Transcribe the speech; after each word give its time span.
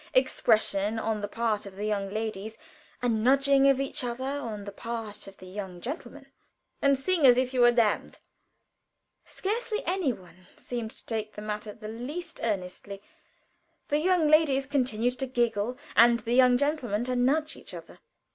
expression 0.15 0.97
on 0.97 1.21
the 1.21 1.27
part 1.27 1.67
of 1.67 1.75
the 1.75 1.85
young 1.85 2.09
ladies; 2.09 2.57
a 3.03 3.07
nudging 3.07 3.69
of 3.69 3.79
each 3.79 4.03
other 4.03 4.25
on 4.25 4.63
that 4.63 5.27
of 5.27 5.37
the 5.37 5.45
young 5.45 5.79
gentlemen), 5.79 6.25
"and 6.81 6.97
sing 6.97 7.27
as 7.27 7.37
if 7.37 7.53
you 7.53 7.61
were 7.61 7.71
damned." 7.71 8.17
Scarcely 9.25 9.83
any 9.85 10.11
one 10.11 10.47
seemed 10.57 10.89
to 10.89 11.05
take 11.05 11.33
the 11.33 11.41
matter 11.43 11.71
the 11.71 11.87
least 11.87 12.39
earnestly. 12.41 12.99
The 13.89 13.99
young 13.99 14.27
ladies 14.27 14.65
continued 14.65 15.19
to 15.19 15.27
giggle, 15.27 15.77
and 15.95 16.21
the 16.21 16.33
young 16.33 16.57
gentlemen 16.57 17.03
to 17.03 17.15
nudge 17.15 17.55
each 17.55 17.71
other. 17.71 17.99